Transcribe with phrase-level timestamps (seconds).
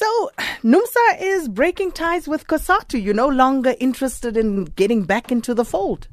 [0.00, 0.30] So,
[0.64, 3.04] NUMSA is breaking ties with COSATU.
[3.04, 6.08] You're no longer interested in getting back into the fold.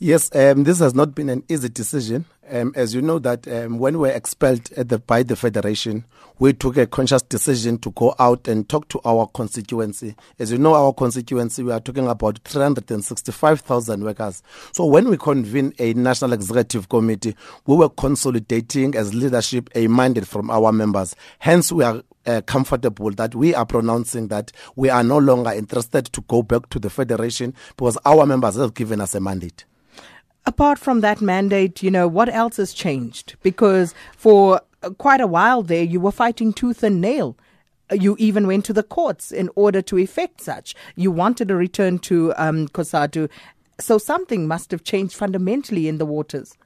[0.00, 2.24] Yes, um, this has not been an easy decision.
[2.50, 6.04] Um, as you know that um, when we were expelled the, by the federation,
[6.40, 10.16] we took a conscious decision to go out and talk to our constituency.
[10.40, 14.42] As you know, our constituency, we are talking about 365,000 workers.
[14.72, 17.36] So when we convene a national executive committee,
[17.66, 21.14] we were consolidating as leadership a mandate from our members.
[21.38, 26.06] Hence, we are uh, comfortable that we are pronouncing that we are no longer interested
[26.06, 29.64] to go back to the federation because our members have given us a mandate.
[30.46, 33.36] Apart from that mandate, you know, what else has changed?
[33.42, 37.36] Because for uh, quite a while there, you were fighting tooth and nail.
[37.90, 40.74] Uh, you even went to the courts in order to effect such.
[40.96, 43.30] You wanted a return to um, COSATU.
[43.80, 46.56] So something must have changed fundamentally in the waters.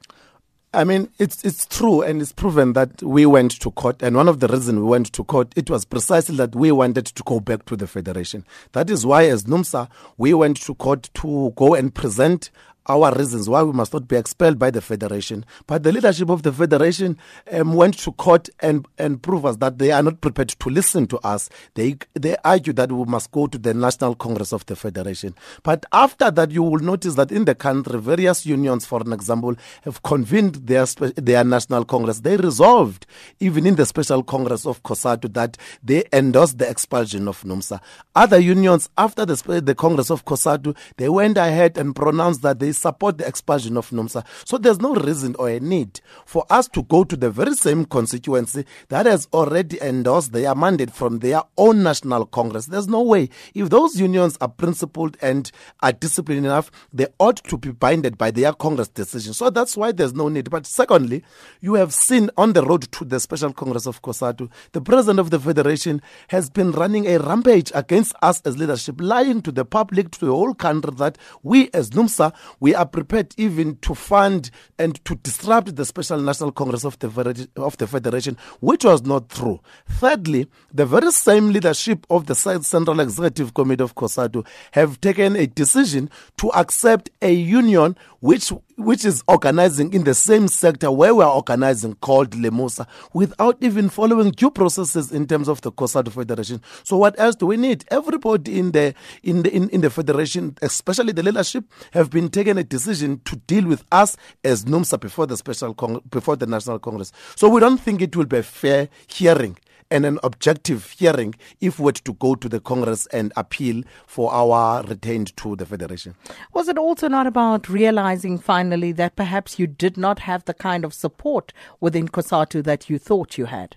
[0.74, 4.02] I mean, it's it's true and it's proven that we went to court.
[4.02, 7.06] And one of the reasons we went to court, it was precisely that we wanted
[7.06, 8.44] to go back to the federation.
[8.72, 12.50] That is why, as NUMSA, we went to court to go and present
[12.88, 15.44] our reasons why we must not be expelled by the federation.
[15.66, 17.18] But the leadership of the federation
[17.52, 21.06] um, went to court and, and proved us that they are not prepared to listen
[21.08, 21.48] to us.
[21.74, 25.34] They they argue that we must go to the National Congress of the Federation.
[25.62, 29.54] But after that, you will notice that in the country, various unions, for an example,
[29.82, 30.86] have convened their
[31.16, 32.20] their national congress.
[32.20, 33.06] They resolved,
[33.40, 37.80] even in the special congress of COSATU, that they endorsed the expulsion of NUMSA.
[38.14, 42.72] Other unions, after the, the congress of COSATU, they went ahead and pronounced that they
[42.78, 44.24] support the expulsion of NUMSA.
[44.44, 47.84] So there's no reason or a need for us to go to the very same
[47.84, 52.66] constituency that has already endorsed their mandate from their own national congress.
[52.66, 53.28] There's no way.
[53.54, 58.30] If those unions are principled and are disciplined enough, they ought to be binded by
[58.30, 59.34] their congress decision.
[59.34, 60.50] So that's why there's no need.
[60.50, 61.24] But secondly,
[61.60, 65.30] you have seen on the road to the special congress of COSATU, the president of
[65.30, 70.10] the federation has been running a rampage against us as leadership, lying to the public,
[70.12, 74.50] to the whole country that we as NUMSA, we we are prepared even to fund
[74.78, 79.30] and to disrupt the Special National Congress of the, of the Federation, which was not
[79.30, 79.58] true.
[79.88, 85.46] Thirdly, the very same leadership of the Central Executive Committee of COSATU have taken a
[85.46, 91.24] decision to accept a union which which is organizing in the same sector where we
[91.24, 96.60] are organizing called LIMUSA without even following due processes in terms of the COSATU Federation.
[96.84, 97.84] So what else do we need?
[97.90, 102.58] Everybody in the in the in, in the federation, especially the leadership, have been taking
[102.60, 106.78] a decision to deal with us as NUMSA before the special Cong- before the National
[106.78, 107.12] Congress.
[107.36, 109.58] So we don't think it will be a fair hearing
[109.90, 114.32] and an objective hearing if we were to go to the Congress and appeal for
[114.32, 116.14] our retained to the Federation.
[116.54, 120.86] Was it also not about realizing finally that perhaps you did not have the kind
[120.86, 123.76] of support within COSATU that you thought you had?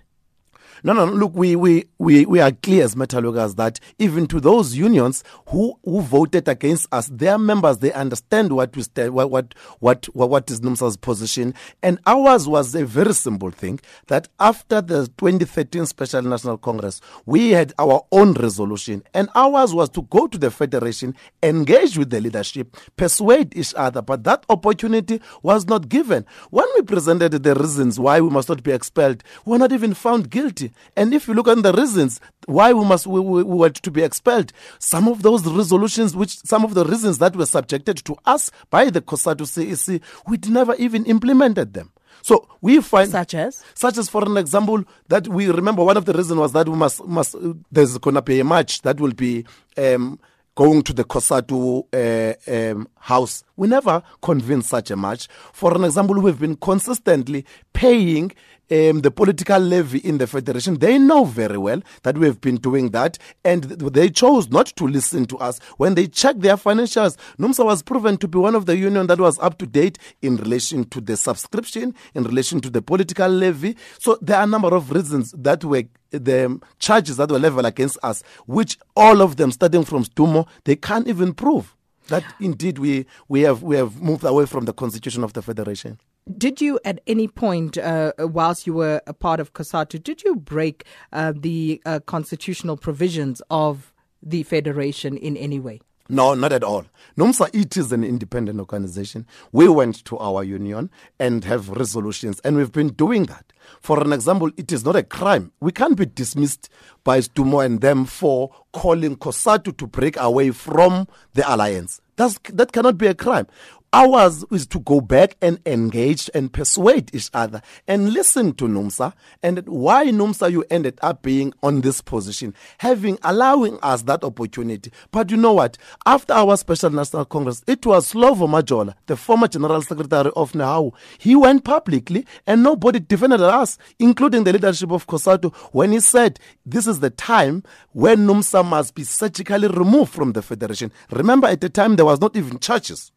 [0.84, 4.74] No, no, look, we, we, we, we are clear as Metalworkers that even to those
[4.76, 9.54] unions who, who voted against us, their members, they understand what we stand, what, what,
[9.80, 11.54] what, what is NUMSA's position.
[11.82, 17.50] And ours was a very simple thing that after the 2013 Special National Congress, we
[17.50, 19.02] had our own resolution.
[19.14, 24.02] And ours was to go to the Federation, engage with the leadership, persuade each other.
[24.02, 26.26] But that opportunity was not given.
[26.50, 29.94] When we presented the reasons why we must not be expelled, we were not even
[29.94, 30.61] found guilty.
[30.96, 33.90] And if you look at the reasons why we must we, we, we were to
[33.90, 38.16] be expelled, some of those resolutions, which some of the reasons that were subjected to
[38.26, 41.90] us by the COSATU CEC, we never even implemented them.
[42.22, 46.04] So we find such as such as for an example that we remember one of
[46.04, 47.34] the reasons was that we must must
[47.70, 49.44] there's gonna be a match that will be
[49.76, 50.20] um,
[50.54, 53.42] going to the COSATU uh, um, house.
[53.56, 55.28] We never convened such a match.
[55.52, 58.32] For an example, we've been consistently paying
[58.72, 60.78] um, the political levy in the federation.
[60.78, 65.26] They know very well that we've been doing that, and they chose not to listen
[65.26, 65.58] to us.
[65.76, 69.20] When they checked their financials, NUMSA was proven to be one of the union that
[69.20, 73.76] was up to date in relation to the subscription, in relation to the political levy.
[73.98, 77.98] So there are a number of reasons that were the charges that were leveled against
[78.02, 81.74] us, which all of them, starting from Sdumo, they can't even prove
[82.08, 85.98] that indeed we, we, have, we have moved away from the constitution of the federation.
[86.38, 90.36] Did you, at any point, uh, whilst you were a part of COSATU, did you
[90.36, 95.80] break uh, the uh, constitutional provisions of the federation in any way?
[96.08, 96.84] No, not at all.
[97.16, 99.26] NUMSA, it is an independent organization.
[99.52, 103.52] We went to our union and have resolutions, and we've been doing that.
[103.80, 105.52] For an example, it is not a crime.
[105.60, 106.68] We can't be dismissed
[107.04, 112.00] by Sdumo and them for calling COSATU to break away from the alliance.
[112.16, 113.46] That's, that cannot be a crime
[113.94, 119.12] Ours is to go back and engage and persuade each other and listen to NUMSA
[119.42, 124.90] and why NUMSA you ended up being on this position, having allowing us that opportunity.
[125.10, 125.76] But you know what?
[126.06, 130.92] After our Special National Congress, it was Slovo Majola, the former General Secretary of NEHAWU.
[131.18, 136.40] He went publicly and nobody defended us, including the leadership of COSATU, when he said
[136.64, 140.90] this is the time when NUMSA must be surgically removed from the federation.
[141.10, 143.12] Remember, at the time, there was not even churches.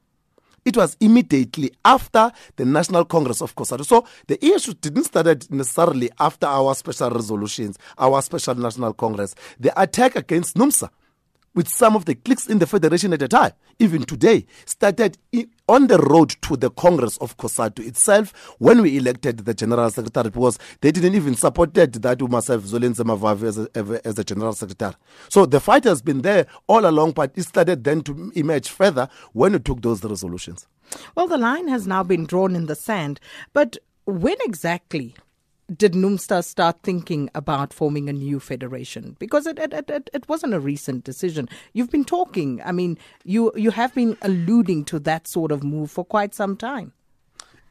[0.65, 3.85] It was immediately after the National Congress of COSATU.
[3.85, 9.35] So the issue didn't start necessarily after our special resolutions, our special National Congress.
[9.59, 10.89] The attack against NUMSA
[11.53, 15.17] with some of the cliques in the federation at the time, even today, started
[15.67, 20.29] on the road to the Congress of COSATU itself when we elected the General Secretary
[20.29, 24.93] because they didn't even support that we must have Mavavi as a General Secretary.
[25.29, 29.09] So the fight has been there all along, but it started then to emerge further
[29.33, 30.67] when we took those resolutions.
[31.15, 33.19] Well, the line has now been drawn in the sand,
[33.53, 35.15] but when exactly
[35.73, 39.15] did NUMSA start thinking about forming a new federation?
[39.19, 41.49] Because it, it, it, it wasn't a recent decision.
[41.73, 45.89] You've been talking, I mean, you, you have been alluding to that sort of move
[45.89, 46.93] for quite some time.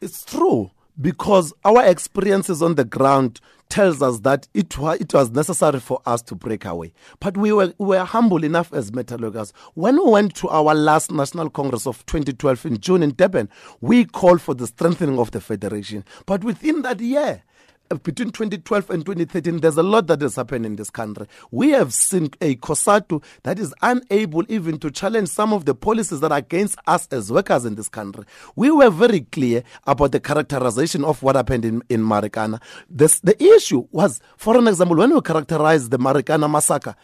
[0.01, 0.71] It's true
[1.01, 6.23] because our experiences on the ground tells us that it it was necessary for us
[6.23, 6.93] to break away.
[7.19, 9.53] But we were, we were humble enough as Metallurgers.
[9.75, 13.49] When we went to our last National Congress of 2012 in June in Durban,
[13.81, 16.05] we called for the strengthening of the federation.
[16.27, 17.43] But within that year,
[17.91, 21.27] Uh, between 2012 and 2013, there's a lot that has happened in this country.
[21.51, 26.21] We have seen a COSATU that is unable even to challenge some of the policies
[26.21, 28.25] that are against us as workers in this country.
[28.57, 32.63] We were very clear about the characterization of what happened in, in Marikana.
[32.89, 36.97] This, the issue was, for an example, when we characterized the Marikana massacre,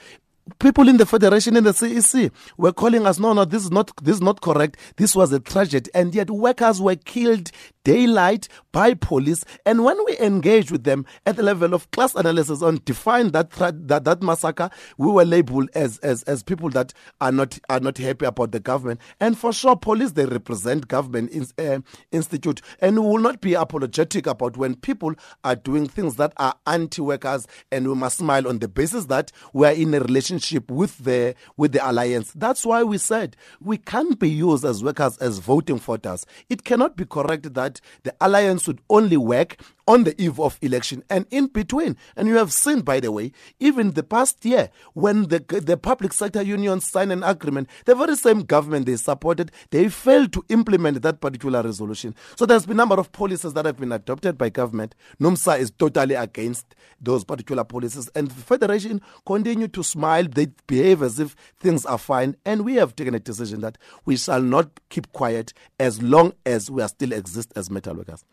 [0.59, 3.93] people in the federation in the CEC were calling us, no, no, this is not,
[4.03, 4.77] this is not correct.
[4.97, 5.91] This was a tragedy.
[5.95, 7.51] And yet workers were killed
[7.85, 9.45] daylight by police.
[9.65, 13.51] And when we engaged with them at the level of class analysis on define that
[13.53, 17.99] that, that massacre, we were labeled as, as, as people that are not, are not
[17.99, 19.01] happy about the government.
[19.19, 21.81] And for sure, police, they represent government in, uh,
[22.13, 22.61] institute.
[22.81, 25.15] And we will not be apologetic about when people
[25.45, 29.67] are doing things that are anti-workers and we must smile on the basis that we
[29.67, 32.33] are in a relationship with the, with the alliance.
[32.35, 36.27] That's why we said we can't be used as workers as voting voters.
[36.49, 39.57] It cannot be correct that the alliance would only work
[39.91, 41.97] on the eve of election and in between.
[42.15, 46.13] And you have seen, by the way, even the past year when the the public
[46.13, 51.03] sector unions signed an agreement, the very same government they supported, they failed to implement
[51.03, 52.15] that particular resolution.
[52.37, 54.95] So there's been a number of policies that have been adopted by government.
[55.21, 60.23] NUMSA is totally against those particular policies, and the federation continue to smile.
[60.25, 64.17] They behave as if things are fine, and we have taken a decision that we
[64.17, 68.25] shall not keep quiet as long as we are still exist as metal workers.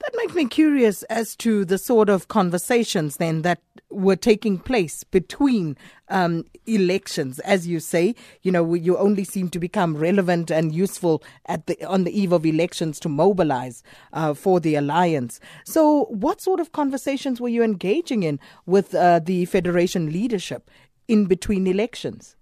[0.00, 3.60] That makes me curious as to the sort of conversations then that
[3.90, 5.76] were taking place between
[6.08, 7.38] um, elections.
[7.40, 11.84] As you say, you know, you only seem to become relevant and useful at the
[11.84, 13.82] on the eve of elections to mobilize
[14.14, 15.38] uh, for the alliance.
[15.66, 20.70] So, what sort of conversations were you engaging in with uh, the federation leadership
[21.08, 22.36] in between elections?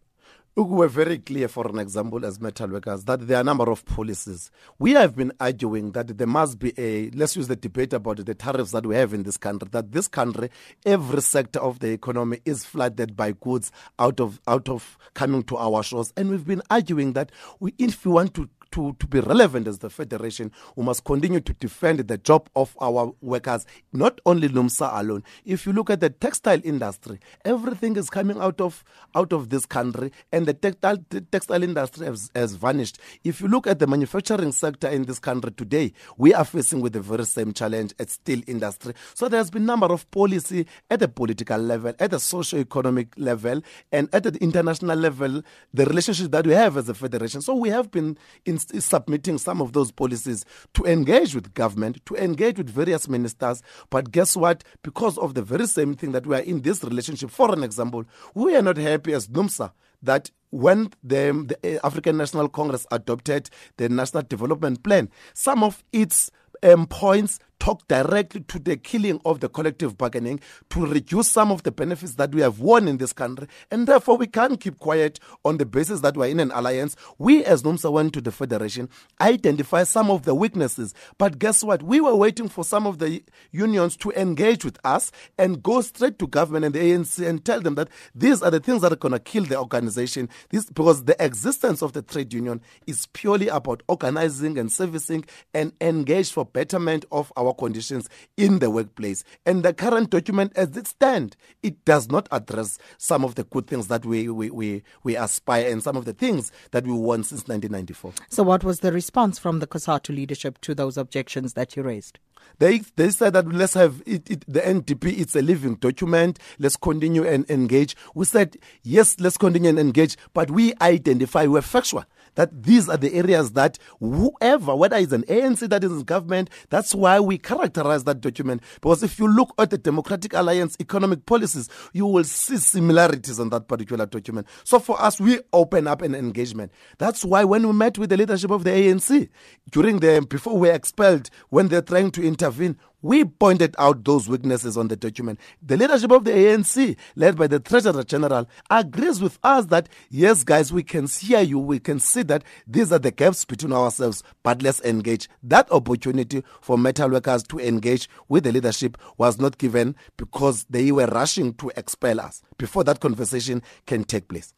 [0.67, 3.85] We're very clear, for an example, as metal workers, that there are a number of
[3.85, 4.51] policies.
[4.79, 8.35] We have been arguing that there must be a, let's use the debate about the
[8.35, 10.51] tariffs that we have in this country, that this country,
[10.85, 13.71] every sector of the economy is flooded by goods
[14.01, 16.13] out of, out of coming to our shores.
[16.17, 19.79] And we've been arguing that we, if we want to to, to be relevant as
[19.79, 25.01] the federation, we must continue to defend the job of our workers, not only NUMSA
[25.01, 25.23] alone.
[25.45, 28.85] If you look at the textile industry, everything is coming out of
[29.15, 32.99] out of this country, and the textile the textile industry has, has vanished.
[33.25, 36.93] If you look at the manufacturing sector in this country today, we are facing with
[36.93, 38.95] the very same challenge at steel industry.
[39.15, 43.63] So there's been a number of policy at the political level, at the socio-economic level,
[43.93, 47.41] and at the international level, the relationship that we have as a federation.
[47.41, 52.05] So we have been in is submitting some of those policies to engage with government,
[52.07, 53.63] to engage with various ministers.
[53.91, 54.65] But guess what?
[54.83, 58.05] Because of the very same thing that we are in this relationship, for an example,
[58.35, 59.73] we are not happy as NUMSA
[60.03, 66.31] that when the, the African National Congress adopted the National Development Plan, some of its
[66.63, 71.63] um, points talk directly to the killing of the collective bargaining to reduce some of
[71.63, 73.49] the benefits that we have won in this country.
[73.71, 76.97] And therefore, we can't keep quiet on the basis that we're in an alliance.
[77.19, 78.89] We, as NUMSA, went to the Federation,
[79.21, 80.95] identify some of the weaknesses.
[81.19, 81.83] But guess what?
[81.83, 86.19] We were waiting for some of the unions to engage with us and go straight
[86.21, 88.97] to government and the ANC and tell them that these are the things that are
[88.97, 90.29] going to kill the organization.
[90.51, 95.25] This, because the existence of the trade union is purely about organizing and servicing
[95.55, 99.25] and engage for betterment of our conditions in the workplace.
[99.47, 103.67] And the current document, as it stands, it does not address some of the good
[103.67, 107.25] things that we, we, we, we aspire and some of the things that we won
[107.25, 108.13] since 1994.
[108.29, 112.19] So, what was the response from the COSATU leadership to those objections that you raised?
[112.59, 115.19] They they said that let's have it, it, the NDP.
[115.19, 116.39] It's a living document.
[116.59, 117.97] Let's continue and engage.
[118.15, 122.05] We said yes, let's continue and engage, but we identify we're factual
[122.35, 126.51] that these are the areas that whoever, whether it's an ANC that is in government,
[126.71, 128.63] that's why we characterize that document.
[128.81, 133.51] Because if you look at the Democratic Alliance economic policies, you will see similarities on
[133.51, 134.47] that particular document.
[134.65, 136.73] So for us, we open up an engagement.
[136.99, 139.29] That's why when we met with the leadership of the ANC
[139.71, 144.29] during the before we were expelled, when they're trying to intervene, we pointed out those
[144.29, 145.39] weaknesses on the document.
[145.63, 150.45] The leadership of the ANC, led by the Treasurer General, agrees with us that, yes,
[150.45, 154.23] guys, we can hear you, we can see that these are the gaps between ourselves,
[154.43, 155.29] but let's engage.
[155.43, 160.91] That opportunity for metal workers to engage with the leadership was not given because they
[160.93, 164.53] were rushing to expel us before that conversation can take place.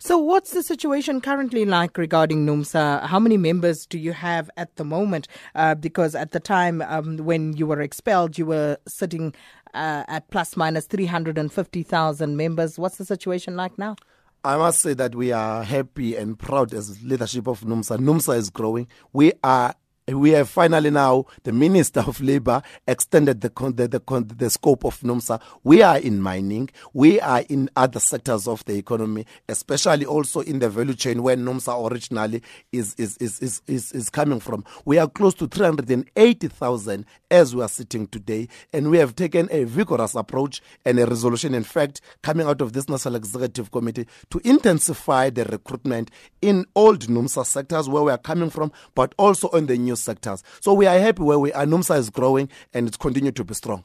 [0.00, 3.06] So, what's the situation currently like regarding NUMSA?
[3.06, 5.26] How many members do you have at the moment?
[5.56, 9.34] Uh, because at the time um, when you were expelled, you were sitting
[9.74, 12.78] uh, at plus minus 350,000 members.
[12.78, 13.96] What's the situation like now?
[14.44, 17.98] I must say that we are happy and proud as leadership of NUMSA.
[17.98, 18.86] NUMSA is growing.
[19.12, 19.74] We are
[20.16, 24.98] we have finally now the Minister of Labour extended the, the, the, the, scope of
[25.00, 25.40] NUMSA.
[25.64, 30.58] We are in mining, we are in other sectors of the economy, especially also in
[30.58, 34.64] the value chain where NUMSA originally is, is, is, is, is, is coming from.
[34.84, 39.64] We are close to 380,000 as we are sitting today, and we have taken a
[39.64, 44.40] vigorous approach and a resolution, in fact, coming out of this National Executive Committee to
[44.44, 46.10] intensify the recruitment
[46.40, 50.42] in old NUMSA sectors where we are coming from, but also on the new sectors.
[50.60, 51.64] So we are happy where we are.
[51.64, 53.84] NUMSA is growing and it's continued to be strong.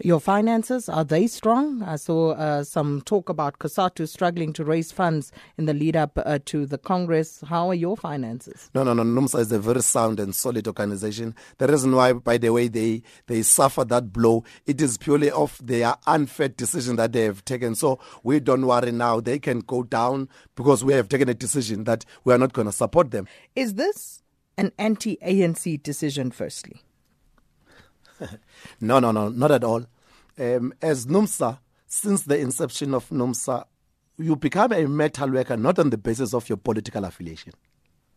[0.00, 1.82] Your finances, are they strong?
[1.82, 6.12] I saw uh, some talk about COSATU struggling to raise funds in the lead up
[6.24, 7.42] uh, to the Congress.
[7.48, 8.70] How are your finances?
[8.74, 9.02] No, no, no.
[9.02, 11.34] NUMSA is a very sound and solid organization.
[11.56, 15.60] The reason why, by the way, they, they suffer that blow, it is purely of
[15.60, 17.74] their unfair decision that they have taken.
[17.74, 19.18] So we don't worry now.
[19.18, 22.66] They can go down because we have taken a decision that we are not going
[22.66, 23.26] to support them.
[23.56, 24.22] Is this
[24.58, 26.82] an anti ANC decision, firstly?
[28.80, 29.86] no, no, no, not at all.
[30.38, 33.64] Um, as NUMSA, since the inception of NUMSA,
[34.18, 37.52] you become a metal worker not on the basis of your political affiliation.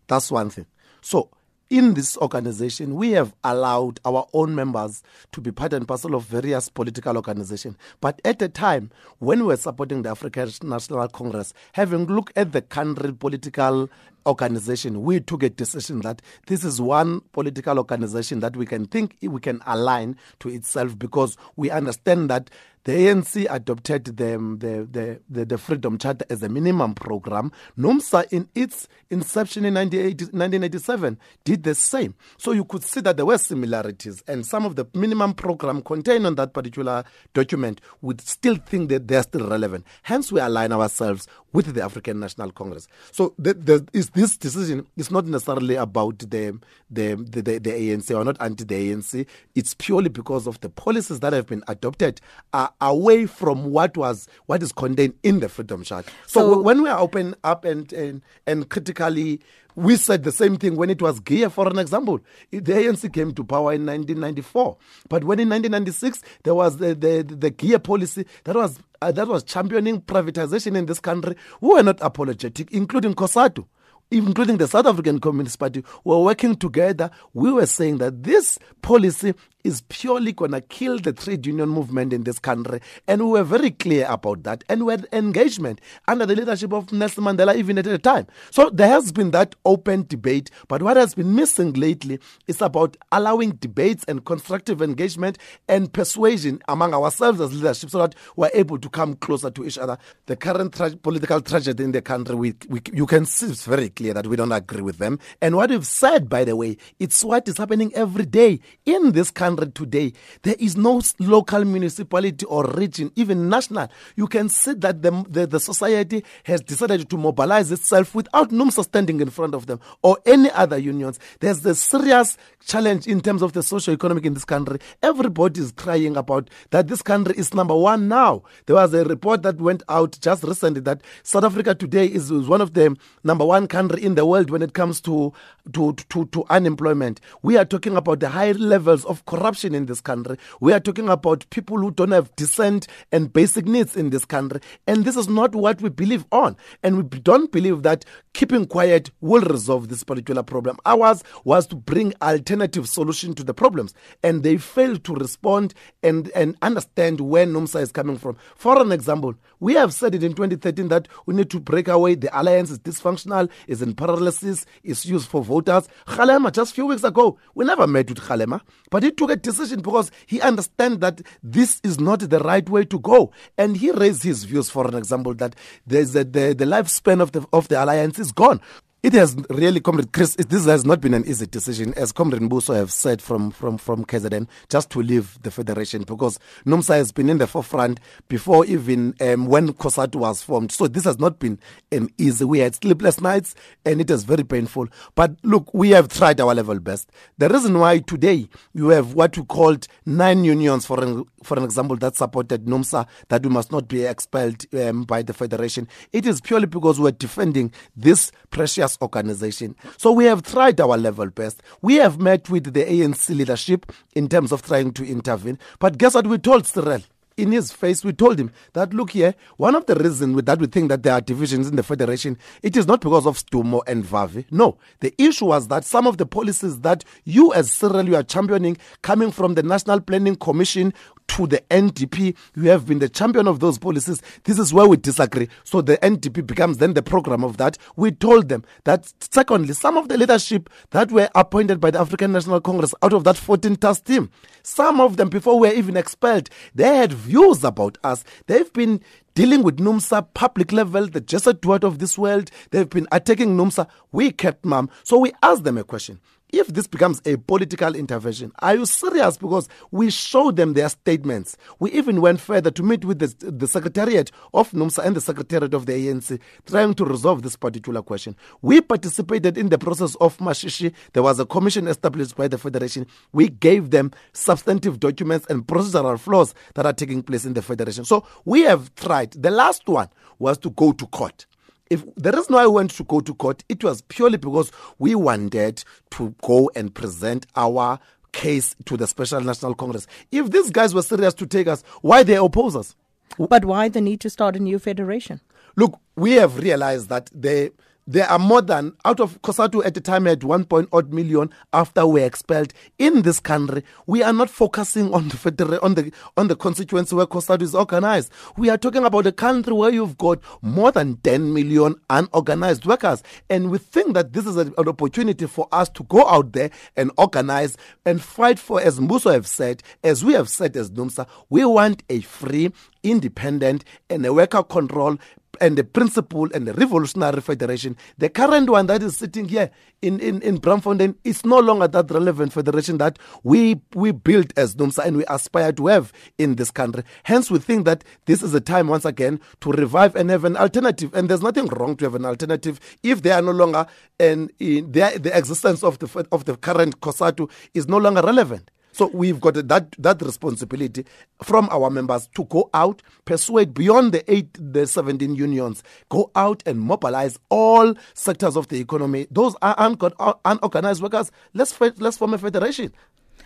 [0.08, 0.66] That's one thing.
[1.02, 1.30] So,
[1.72, 6.26] in this organization, we have allowed our own members to be part and parcel of
[6.26, 7.78] various political organizations.
[8.02, 12.52] But at the time, when we were supporting the African National Congress, having looked at
[12.52, 13.90] the country political
[14.26, 19.18] organization, we took a decision that this is one political organization that we can think
[19.22, 22.50] we can align to itself because we understand that
[22.84, 27.52] the ANC adopted the, the, the, the, Freedom Charter as a minimum program.
[27.78, 32.16] NUMSA, in its inception in 1987, did the same.
[32.38, 36.26] So you could see that there were similarities, and some of the minimum program contained
[36.26, 39.86] on that particular document would still think that they're still relevant.
[40.02, 42.88] Hence, we align ourselves with the African National Congress.
[43.12, 47.72] So the, the, is this decision is not necessarily about the, the, the, the, the
[47.72, 49.26] ANC or not anti the ANC.
[49.56, 52.22] It's purely because of the policies that have been adopted
[52.54, 56.12] are away from what was what is contained in the Freedom Charter.
[56.28, 59.42] So, so when we are open up and, and, and critically
[59.76, 62.20] we said the same thing when it was GEAR, for an example.
[62.52, 64.78] The ANC came to power in 1994.
[65.10, 69.28] But when in 1996, there was the, the, the GEAR policy that was, uh, that
[69.28, 73.66] was championing privatization in this country, we were not apologetic, including COSATU
[74.12, 77.10] including the South African Communist Party, were working together.
[77.34, 82.14] We were saying that this policy is purely going to kill the trade union movement
[82.14, 82.82] in this country.
[83.08, 84.64] And we were very clear about that.
[84.70, 88.28] And we had engagement under the leadership of Nelson Mandela, even at the time.
[88.50, 90.50] So there has been that open debate.
[90.68, 95.38] But what has been missing lately is about allowing debates and constructive engagement
[95.68, 99.78] and persuasion among ourselves as leadership so that we're able to come closer to each
[99.78, 99.98] other.
[100.26, 103.90] The current tra- political tragedy in the country, we, we, you can see it's very
[103.90, 105.20] clear that we don't agree with them.
[105.42, 109.32] And what we've said, by the way, it's what is happening every day in this
[109.32, 113.88] country country today, there is no local municipality or region, even national.
[114.16, 118.84] You can see that the, the, the society has decided to mobilize itself without NUMSA
[118.86, 121.20] standing in front of them or any other unions.
[121.40, 124.80] There's a serious challenge in terms of the socio-economic in this country.
[125.02, 128.44] Everybody is crying about that this country is number one now.
[128.66, 132.48] There was a report that went out just recently that South Africa today is, is
[132.48, 135.34] one of the number one country in the world when it comes to,
[135.74, 137.20] to, to, to unemployment.
[137.42, 140.38] We are talking about the high levels of corruption in this country.
[140.60, 144.60] We are talking about people who don't have decent and basic needs in this country.
[144.88, 146.56] And this is not what we believe on.
[146.84, 150.78] And we don't believe that keeping quiet will resolve this particular problem.
[150.86, 153.94] Ours was to bring alternative solution to the problems.
[154.24, 158.38] And they failed to respond and, and understand where NUMSA is coming from.
[158.56, 162.16] For an example, we have said it in 2013 that we need to break away.
[162.16, 165.88] The alliance is dysfunctional, is in paralysis, is used for voters.
[166.08, 169.36] Kgalema, just a few weeks ago, we never met with Kgalema, but he took a
[169.36, 173.32] decision because he understands that this is not the right way to go.
[173.58, 175.56] And he raised his views, for an example, that
[175.88, 178.62] there's a, the, the lifespan of the, of the alliance is gone.
[179.04, 182.76] It has really, Comrade Chris, this has not been an easy decision, as Comrade Mbuso
[182.76, 187.28] have said from, from, from KZN, just to leave the federation because NUMSA has been
[187.28, 190.72] in the forefront before even um, when COSATU was formed.
[190.72, 191.58] So this has not been
[191.92, 192.46] um, easy.
[192.46, 193.56] We had sleepless nights
[193.86, 194.88] and it is very painful.
[195.16, 197.10] But look, we have tried our level best.
[197.40, 201.64] The reason why today you have what we called nine unions, for an, for an
[201.64, 206.28] example, that supported NUMSA, that we must not be expelled um, by the federation, it
[206.28, 209.76] is purely because we're defending this precious organization.
[209.98, 211.62] So we have tried our level best.
[211.82, 215.60] We have met with the ANC leadership in terms of trying to intervene.
[215.80, 217.02] But guess what we told Cyril?
[217.38, 220.68] in his face, we told him that look here, one of the reasons that we
[220.68, 224.04] think that there are divisions in the federation, it is not because of Sdumo and
[224.04, 224.46] Vavi.
[224.52, 228.24] No, the issue was that some of the policies that you as Cyril you are
[228.24, 230.94] championing, coming from the National Planning Commission
[231.32, 234.22] to the NDP, you have been the champion of those policies.
[234.44, 235.48] This is where we disagree.
[235.64, 237.78] So the NDP becomes then the program of that.
[237.96, 242.34] We told them that secondly, some of the leadership that were appointed by the African
[242.34, 244.30] National Congress out of that 14 task team,
[244.64, 248.24] some of them before we were even expelled, they had views about us.
[248.48, 249.02] They've been
[249.34, 252.52] dealing with NUMSA public level, the Jessie Duarte of this world.
[252.72, 253.88] They've been attacking NUMSA.
[254.12, 254.90] We kept mum.
[255.04, 256.20] So we asked them a question.
[256.54, 259.38] If this becomes a political intervention, are you serious?
[259.38, 261.56] Because we showed them their statements.
[261.80, 265.74] We even went further to meet with the, the Secretariat of NUMSA and the Secretariat
[265.74, 268.36] of the ANC, trying to resolve this particular question.
[268.62, 270.94] We participated in the process of Mashishi.
[271.14, 273.08] There was a commission established by the Federation.
[273.32, 278.04] We gave them substantive documents and procedural flaws that are taking place in the Federation.
[278.04, 279.21] So we have tried.
[279.26, 281.46] The last one was to go to court
[281.92, 285.14] if the reason why we went to go to court, it was purely because we
[285.14, 288.00] wanted to go and present our
[288.32, 290.08] case to the Special National Congress.
[290.32, 292.96] If these guys were serious to take us, why they oppose us?
[293.38, 295.42] But why the need to start a new federation?
[295.76, 297.72] Look, we have realized that they
[298.08, 301.50] there are more than out of COSATU at the time at one point odd million
[301.74, 303.84] after we were expelled in this country.
[304.08, 307.76] We are not focusing on the federal, on the on the constituency where COSATU is
[307.76, 308.32] organized.
[308.58, 313.24] We are talking about a country where you've got more than 10 million unorganized workers,
[313.50, 316.72] and we think that this is a, an opportunity for us to go out there
[316.96, 321.28] and organize and fight for, as Muso have said, as we have said as NUMSA,
[321.50, 322.72] we want a free,
[323.04, 325.18] independent, and a worker control
[325.62, 327.96] and the principle and the revolutionary federation.
[328.18, 329.70] The current one that is sitting here
[330.02, 334.76] in, in, in Braamfontein is no longer that relevant federation that we we built as
[334.76, 337.04] NUMSA and we aspire to have in this country.
[337.24, 340.58] Hence, we think that this is a time once again to revive and have an
[340.58, 341.14] alternative.
[341.14, 343.86] And there's nothing wrong to have an alternative if they are no longer
[344.20, 348.72] and the, existence of the of the current COSATU is no longer relevant.
[348.92, 351.06] So we've got that that responsibility
[351.44, 356.62] from our members to go out, persuade beyond the eight, the seventeen unions, go out
[356.66, 359.28] and mobilize all sectors of the economy.
[359.32, 361.32] Those are unorganized workers.
[361.54, 362.94] Let's let's form a federation.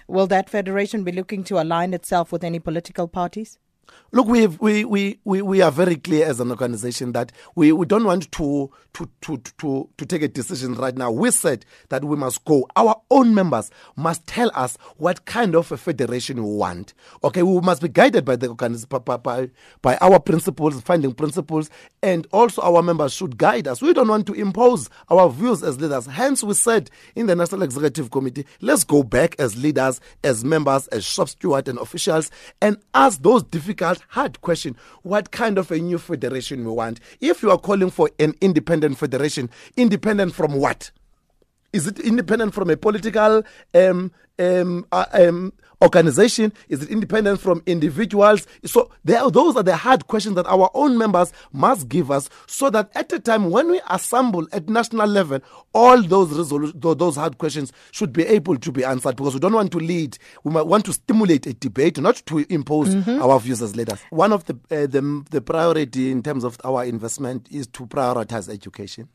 [0.07, 3.57] Will that federation be looking to align itself with any political parties?
[4.11, 7.85] Look, we we, we, we, we are very clear as an organization that we, we
[7.85, 11.11] don't want to, to, to, to, to take a decision right now.
[11.11, 12.65] We said that we must go.
[12.75, 16.93] Our own members must tell us what kind of a federation we want.
[17.23, 19.49] Okay, we must be guided by the by,
[19.81, 21.69] by, our principles, finding principles,
[22.01, 23.81] and also our members should guide us.
[23.81, 26.05] We don't want to impose our views as leaders.
[26.05, 30.87] Hence, we said in the National Executive Committee, let's go back as leaders, as members,
[30.87, 34.75] as shop steward and officials, and ask those difficult hard question.
[35.03, 36.99] What kind of a new federation we want?
[37.21, 40.91] If you are calling for an independent federation independent from what?
[41.73, 45.53] Is it independent from a political um, um, uh, um,
[45.85, 46.51] organization?
[46.67, 48.47] Is it independent from individuals?
[48.65, 52.69] So there, those are the hard questions that our own members must give us so
[52.71, 55.39] that at a time when we assemble at national level,
[55.73, 59.53] all those resolu- those hard questions should be able to be answered because we don't
[59.53, 60.17] want to lead.
[60.43, 63.21] We might want to stimulate a debate, not to impose mm-hmm.
[63.21, 63.99] our views as leaders.
[64.09, 68.49] One of the, uh, the, the priority in terms of our investment is to prioritize
[68.51, 69.09] education.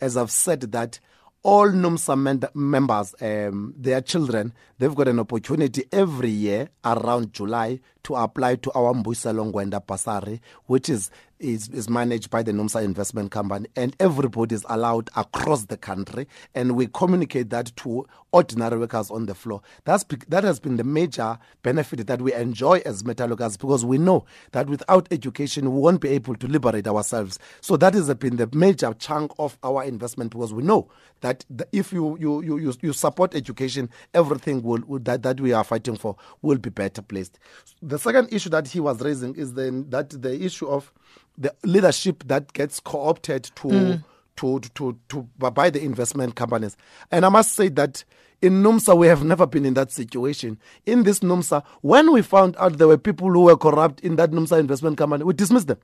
[0.00, 1.00] As I've said that
[1.46, 8.16] all NUMSA members, um, their children, they've got an opportunity every year around July to
[8.16, 13.30] apply to our Mbuyiselo Ngwenda Bursary, which is is, is managed by the NUMSA Investment
[13.30, 16.26] Company, and everybody is allowed across the country.
[16.54, 19.62] And we communicate that to ordinary workers on the floor.
[19.84, 24.26] That's that has been the major benefit that we enjoy as metallurgists because we know
[24.52, 27.38] that without education we won't be able to liberate ourselves.
[27.62, 30.90] So that has been the major chunk of our investment because we know
[31.22, 35.64] that if you you you you support education, everything will, will that that we are
[35.64, 37.38] fighting for will be better placed.
[37.80, 40.92] The second issue that he was raising is then that the issue of
[41.38, 44.04] the leadership that gets co-opted to, mm.
[44.36, 46.76] to, to, to, to, by the investment companies.
[47.10, 48.04] And I must say that
[48.42, 50.58] in NUMSA, we have never been in that situation.
[50.84, 54.30] In this NUMSA, when we found out there were people who were corrupt in that
[54.30, 55.78] NUMSA investment company, we dismissed them.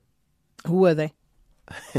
[0.67, 1.13] Who were they?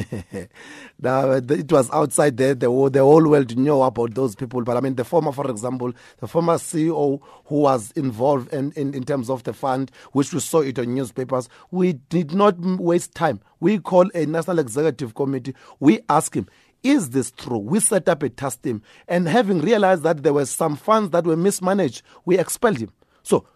[1.01, 2.55] now, uh, it was outside there.
[2.55, 4.63] The, the whole world knew about those people.
[4.63, 8.95] But I mean, the former, for example, the former CEO who was involved in, in,
[8.95, 13.15] in terms of the fund, which we saw it on newspapers, we did not waste
[13.15, 13.41] time.
[13.61, 15.55] We called a national executive committee.
[15.81, 16.47] We asked him,
[16.83, 17.59] is this true?
[17.59, 18.83] We set up a task team.
[19.09, 22.93] And having realized that there were some funds that were mismanaged, we expelled him.
[23.23, 23.47] So,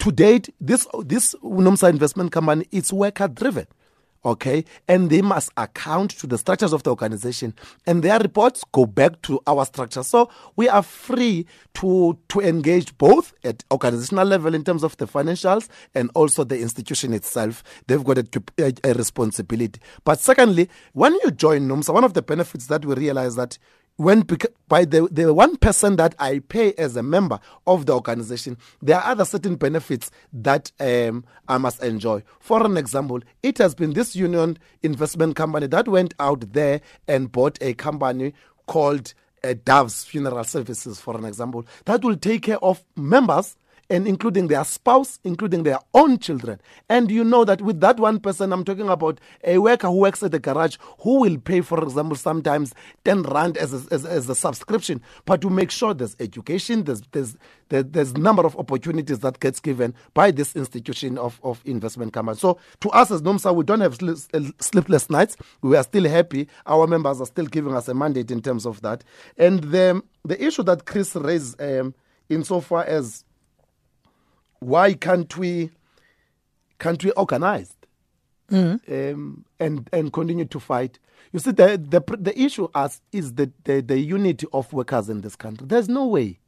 [0.00, 3.66] to date, this, this NUMSA investment company is worker driven
[4.24, 4.64] okay?
[4.86, 7.54] And they must account to the structures of the organization.
[7.86, 10.02] And their reports go back to our structure.
[10.02, 15.06] So we are free to to engage both at organizational level in terms of the
[15.06, 17.62] financials and also the institution itself.
[17.86, 18.26] They've got a,
[18.58, 19.80] a, a responsibility.
[20.04, 23.58] But secondly when you join NUMSA one of the benefits that we realize that
[23.98, 24.24] when
[24.68, 28.96] by the the one person that I pay as a member of the organization, there
[28.96, 32.22] are other certain benefits that um, I must enjoy.
[32.38, 37.30] For an example, it has been this union investment company that went out there and
[37.30, 38.34] bought a company
[38.66, 43.56] called uh, Dove's Funeral Services, for an example, that will take care of members
[43.90, 46.60] and including their spouse, including their own children.
[46.88, 50.22] And you know that with that one person, I'm talking about a worker who works
[50.22, 52.74] at the garage who will pay, for example, sometimes
[53.04, 57.02] 10 Rand as a, as, as a subscription, but to make sure there's education, there's,
[57.12, 57.36] there's,
[57.68, 62.36] there's number of opportunities that gets given by this institution of, of investment company.
[62.36, 63.98] So to us as NUMSA, we don't have
[64.60, 65.36] sleepless nights.
[65.62, 66.48] We are still happy.
[66.66, 69.04] Our members are still giving us a mandate in terms of that.
[69.36, 71.94] And the, the issue that Chris raised um,
[72.28, 73.24] insofar as
[74.60, 75.70] why can't we
[76.78, 77.74] can't we organize
[78.50, 78.92] mm-hmm.
[78.92, 80.98] um, and and continue to fight?
[81.32, 85.20] You see, the the the issue as is the, the the unity of workers in
[85.20, 85.66] this country.
[85.66, 86.38] There's no way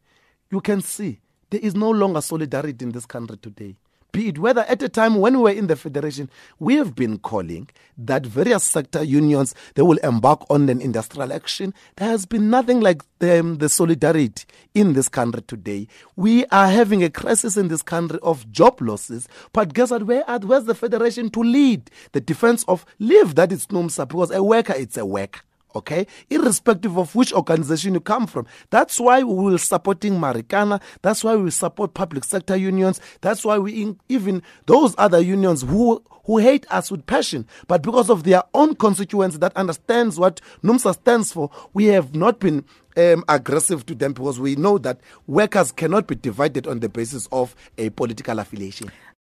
[0.51, 1.20] you can see
[1.51, 3.77] there is no longer solidarity in this country today
[4.12, 7.18] be it whether at a time when we were in the federation, we have been
[7.18, 7.68] calling
[7.99, 11.75] that various sector unions they will embark on an industrial action.
[11.96, 14.44] There has been nothing like the, um, the solidarity
[14.75, 15.87] in this country today.
[16.16, 20.07] We are having a crisis in this country of job losses, but guess what?
[20.07, 20.44] Where at?
[20.44, 24.75] where's the federation to lead the defense of live that is NUMSA because a worker
[24.77, 25.40] it's a worker
[25.75, 26.07] okay?
[26.31, 28.47] Irrespective of which organization you come from.
[28.71, 30.81] That's why we will supporting marikana.
[31.03, 33.01] That's why we support public sector unions.
[33.21, 37.47] That's why we even those other unions who who hate us with passion.
[37.67, 42.39] But because of their own constituency that understands what numsa stands for we have not
[42.39, 42.65] been
[42.97, 47.29] um, aggressive to them because we know that workers cannot be divided on the basis
[47.33, 48.91] of a political affiliation